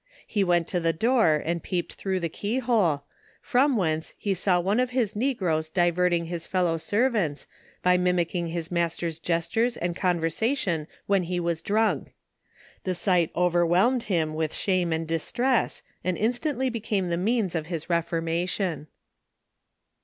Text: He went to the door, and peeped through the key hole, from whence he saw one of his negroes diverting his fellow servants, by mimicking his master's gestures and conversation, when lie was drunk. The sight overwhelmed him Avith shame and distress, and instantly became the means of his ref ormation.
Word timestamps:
He 0.25 0.43
went 0.43 0.67
to 0.69 0.79
the 0.79 0.93
door, 0.93 1.43
and 1.45 1.61
peeped 1.61 1.93
through 1.93 2.21
the 2.21 2.27
key 2.27 2.57
hole, 2.57 3.03
from 3.39 3.77
whence 3.77 4.15
he 4.17 4.33
saw 4.33 4.59
one 4.59 4.79
of 4.79 4.89
his 4.89 5.15
negroes 5.15 5.69
diverting 5.69 6.25
his 6.25 6.47
fellow 6.47 6.77
servants, 6.77 7.45
by 7.83 7.97
mimicking 7.97 8.47
his 8.47 8.71
master's 8.71 9.19
gestures 9.19 9.77
and 9.77 9.95
conversation, 9.95 10.87
when 11.05 11.29
lie 11.29 11.37
was 11.37 11.61
drunk. 11.61 12.15
The 12.83 12.95
sight 12.95 13.29
overwhelmed 13.35 14.01
him 14.05 14.33
Avith 14.33 14.53
shame 14.53 14.91
and 14.91 15.07
distress, 15.07 15.83
and 16.03 16.17
instantly 16.17 16.71
became 16.71 17.09
the 17.09 17.15
means 17.15 17.53
of 17.53 17.67
his 17.67 17.87
ref 17.87 18.09
ormation. 18.09 18.87